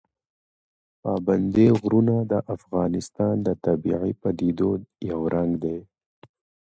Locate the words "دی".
5.63-5.77